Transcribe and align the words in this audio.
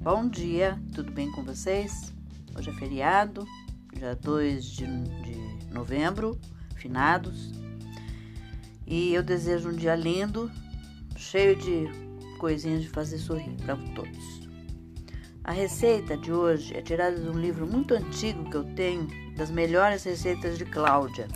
Bom 0.00 0.28
dia, 0.28 0.80
tudo 0.94 1.10
bem 1.10 1.28
com 1.32 1.42
vocês? 1.42 2.14
Hoje 2.56 2.70
é 2.70 2.72
feriado, 2.72 3.44
dia 3.92 4.14
2 4.14 4.64
de, 4.64 4.86
de 4.86 5.72
novembro, 5.72 6.38
finados. 6.76 7.52
E 8.86 9.12
eu 9.12 9.24
desejo 9.24 9.70
um 9.70 9.74
dia 9.74 9.96
lindo, 9.96 10.48
cheio 11.16 11.56
de 11.56 11.88
coisinhas 12.38 12.82
de 12.82 12.88
fazer 12.88 13.18
sorrir 13.18 13.56
para 13.56 13.76
todos. 13.96 14.48
A 15.42 15.50
receita 15.50 16.16
de 16.16 16.32
hoje 16.32 16.76
é 16.76 16.80
tirada 16.80 17.18
de 17.18 17.28
um 17.28 17.38
livro 17.38 17.66
muito 17.66 17.92
antigo 17.92 18.48
que 18.48 18.56
eu 18.56 18.64
tenho, 18.76 19.08
das 19.36 19.50
melhores 19.50 20.04
receitas 20.04 20.56
de 20.56 20.64
Cláudia. 20.64 21.26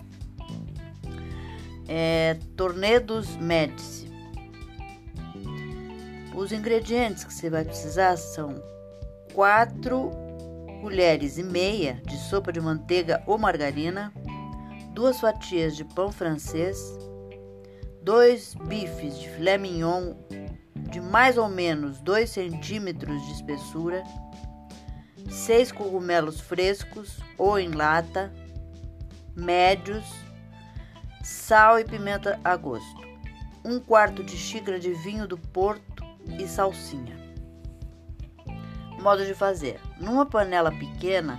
É 1.88 2.38
Tornedos 2.56 3.36
Médici. 3.36 4.11
Os 6.34 6.50
ingredientes 6.50 7.24
que 7.24 7.32
você 7.32 7.50
vai 7.50 7.64
precisar 7.64 8.16
são 8.16 8.54
4 9.34 10.10
colheres 10.80 11.36
e 11.36 11.42
meia 11.42 12.00
de 12.06 12.16
sopa 12.16 12.50
de 12.50 12.60
manteiga 12.60 13.22
ou 13.26 13.36
margarina, 13.36 14.12
duas 14.94 15.20
fatias 15.20 15.76
de 15.76 15.84
pão 15.84 16.10
francês, 16.10 16.78
dois 18.02 18.54
bifes 18.54 19.18
de 19.18 19.28
filé 19.28 19.58
mignon 19.58 20.14
de 20.90 21.00
mais 21.00 21.36
ou 21.36 21.48
menos 21.48 22.00
2 22.00 22.28
centímetros 22.28 23.24
de 23.26 23.32
espessura, 23.32 24.02
seis 25.30 25.70
cogumelos 25.70 26.40
frescos 26.40 27.20
ou 27.36 27.58
em 27.58 27.70
lata, 27.70 28.32
médios, 29.36 30.04
sal 31.22 31.78
e 31.78 31.84
pimenta 31.84 32.40
a 32.42 32.56
gosto, 32.56 33.02
um 33.64 33.78
quarto 33.78 34.24
de 34.24 34.36
xícara 34.36 34.78
de 34.78 34.92
vinho 34.94 35.28
do 35.28 35.38
Porto 35.38 36.01
e 36.38 36.46
salsinha. 36.46 37.16
Modo 39.00 39.24
de 39.24 39.34
fazer: 39.34 39.80
numa 40.00 40.24
panela 40.24 40.70
pequena, 40.70 41.38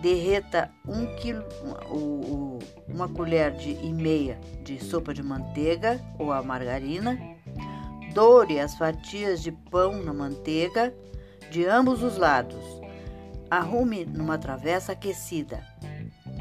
derreta 0.00 0.70
um 0.86 1.06
quilo, 1.16 1.44
uma 2.88 3.08
colher 3.08 3.52
de, 3.52 3.70
e 3.70 3.92
meia 3.92 4.38
de 4.62 4.82
sopa 4.82 5.12
de 5.12 5.22
manteiga 5.22 6.00
ou 6.18 6.32
a 6.32 6.42
margarina. 6.42 7.18
Doure 8.14 8.58
as 8.58 8.74
fatias 8.74 9.42
de 9.42 9.52
pão 9.52 10.02
na 10.02 10.12
manteiga 10.12 10.92
de 11.50 11.66
ambos 11.66 12.02
os 12.02 12.16
lados. 12.16 12.64
Arrume 13.50 14.04
numa 14.04 14.38
travessa 14.38 14.92
aquecida. 14.92 15.64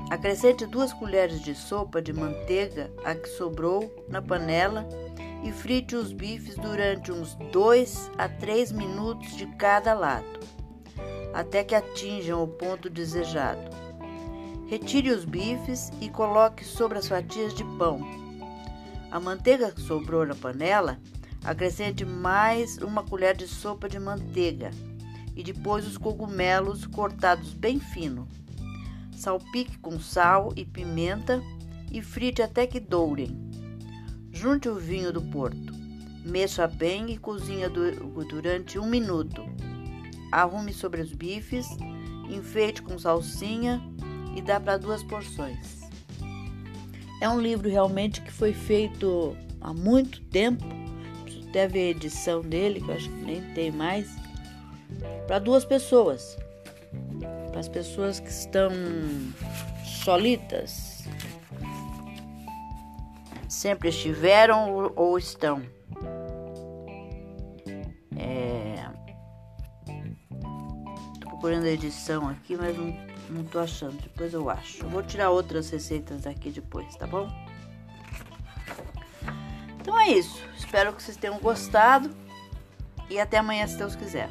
Acrescente 0.09 0.65
duas 0.65 0.91
colheres 0.93 1.41
de 1.41 1.53
sopa 1.53 2.01
de 2.01 2.11
manteiga 2.11 2.89
a 3.03 3.13
que 3.13 3.27
sobrou 3.29 4.05
na 4.09 4.21
panela 4.21 4.87
e 5.43 5.51
frite 5.51 5.95
os 5.95 6.11
bifes 6.11 6.55
durante 6.55 7.11
uns 7.11 7.35
2 7.51 8.11
a 8.17 8.27
3 8.27 8.71
minutos 8.71 9.35
de 9.35 9.45
cada 9.45 9.93
lado, 9.93 10.39
até 11.33 11.63
que 11.63 11.75
atinjam 11.75 12.43
o 12.43 12.47
ponto 12.47 12.89
desejado. 12.89 13.69
Retire 14.67 15.11
os 15.11 15.25
bifes 15.25 15.91
e 15.99 16.09
coloque 16.09 16.63
sobre 16.63 16.97
as 16.97 17.07
fatias 17.07 17.53
de 17.53 17.63
pão. 17.77 18.01
A 19.09 19.19
manteiga 19.19 19.71
que 19.71 19.81
sobrou 19.81 20.25
na 20.25 20.35
panela, 20.35 20.99
acrescente 21.43 22.05
mais 22.05 22.77
uma 22.77 23.03
colher 23.03 23.35
de 23.35 23.47
sopa 23.47 23.89
de 23.89 23.97
manteiga 23.97 24.69
e 25.35 25.43
depois 25.43 25.87
os 25.87 25.97
cogumelos 25.97 26.85
cortados 26.85 27.53
bem 27.53 27.79
fino. 27.79 28.27
Salpique 29.15 29.77
com 29.79 29.99
sal 29.99 30.53
e 30.55 30.63
pimenta 30.65 31.41
e 31.91 32.01
frite 32.01 32.41
até 32.41 32.67
que 32.67 32.79
dourem. 32.79 33.48
Junte 34.39 34.69
o 34.69 34.75
vinho 34.75 35.11
do 35.11 35.21
porto. 35.21 35.73
Mexa 36.23 36.65
bem 36.65 37.11
e 37.11 37.17
cozinha 37.17 37.69
durante 37.69 38.79
um 38.79 38.85
minuto. 38.85 39.43
Arrume 40.31 40.71
sobre 40.71 41.01
os 41.01 41.11
bifes, 41.11 41.67
enfeite 42.29 42.81
com 42.81 42.97
salsinha 42.97 43.81
e 44.37 44.41
dá 44.41 44.57
para 44.57 44.77
duas 44.77 45.03
porções. 45.03 45.81
É 47.21 47.27
um 47.27 47.37
livro 47.41 47.69
realmente 47.69 48.21
que 48.21 48.31
foi 48.31 48.53
feito 48.53 49.35
há 49.59 49.73
muito 49.73 50.21
tempo. 50.27 50.63
Deve 51.51 51.77
a 51.77 51.89
edição 51.89 52.39
dele, 52.39 52.79
que 52.79 52.89
eu 52.89 52.95
acho 52.95 53.09
que 53.09 53.25
nem 53.25 53.41
tem 53.53 53.71
mais. 53.71 54.07
Para 55.27 55.39
duas 55.39 55.65
pessoas. 55.65 56.37
Para 57.51 57.59
as 57.59 57.67
pessoas 57.67 58.21
que 58.21 58.29
estão 58.29 58.71
solitas, 60.01 61.03
sempre 63.49 63.89
estiveram 63.89 64.93
ou 64.95 65.17
estão. 65.17 65.61
É... 68.15 68.85
Tô 71.19 71.29
procurando 71.29 71.65
a 71.65 71.69
edição 71.69 72.29
aqui, 72.29 72.55
mas 72.55 72.77
não, 72.77 72.95
não 73.29 73.43
tô 73.43 73.59
achando. 73.59 73.99
Depois 74.01 74.33
eu 74.33 74.49
acho. 74.49 74.83
Eu 74.83 74.89
vou 74.89 75.01
tirar 75.01 75.31
outras 75.31 75.69
receitas 75.69 76.21
daqui 76.21 76.51
depois, 76.51 76.95
tá 76.95 77.07
bom? 77.07 77.27
Então 79.81 79.99
é 79.99 80.09
isso. 80.09 80.41
Espero 80.55 80.93
que 80.93 81.01
vocês 81.01 81.17
tenham 81.17 81.39
gostado. 81.39 82.09
E 83.09 83.19
até 83.19 83.37
amanhã, 83.39 83.65
se 83.65 83.75
Deus 83.75 83.95
quiser. 83.95 84.29